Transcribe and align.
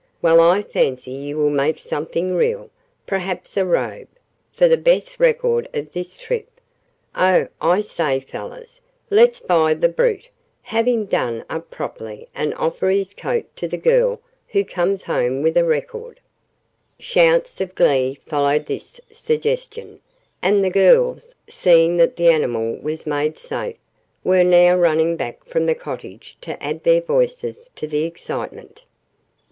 "Well, 0.19 0.39
I 0.41 0.63
fancy 0.63 1.11
you 1.11 1.37
will 1.37 1.51
make 1.51 1.77
something 1.77 2.33
real 2.33 2.71
perhaps 3.05 3.55
a 3.55 3.63
robe 3.63 4.07
for 4.51 4.67
the 4.67 4.75
best 4.75 5.19
record 5.19 5.69
of 5.75 5.91
this 5.93 6.17
trip. 6.17 6.49
Oh, 7.13 7.49
I 7.61 7.81
say, 7.81 8.19
fellows, 8.19 8.81
let's 9.11 9.39
buy 9.41 9.75
the 9.75 9.87
brute, 9.87 10.29
have 10.63 10.87
him 10.87 11.05
done 11.05 11.45
up 11.51 11.69
properly, 11.69 12.27
and 12.33 12.55
offer 12.55 12.89
his 12.89 13.13
coat 13.13 13.45
to 13.57 13.67
the 13.67 13.77
girl 13.77 14.19
who 14.47 14.65
comes 14.65 15.03
home 15.03 15.43
with 15.43 15.55
a 15.55 15.63
record." 15.63 16.19
Shouts 16.97 17.61
of 17.61 17.75
glee 17.75 18.15
followed 18.25 18.65
this 18.65 18.99
suggestion, 19.11 19.99
and 20.41 20.63
the 20.65 20.71
girls, 20.71 21.35
seeing 21.47 21.97
that 21.97 22.15
the 22.15 22.29
animal 22.31 22.73
was 22.77 23.05
made 23.05 23.37
safe, 23.37 23.77
were 24.23 24.43
now 24.43 24.75
running 24.75 25.15
back 25.15 25.45
from 25.45 25.67
the 25.67 25.75
cottage 25.75 26.37
to 26.41 26.63
add 26.63 26.85
their 26.85 27.01
voices 27.01 27.69
to 27.75 27.85
the 27.85 28.03
excitement. 28.05 28.83